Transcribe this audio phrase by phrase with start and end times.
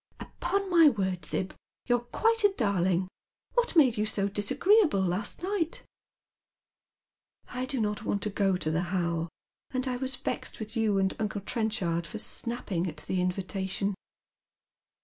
[0.19, 1.53] "Upon my word, Sib,
[1.85, 3.07] you're quite a darling.
[3.53, 5.83] What made you •0 disagieeable last night?""
[7.49, 9.29] I don't want to go to the How,
[9.69, 13.93] and I was vexed with you and uncle Trenchard for snapping at the invitation."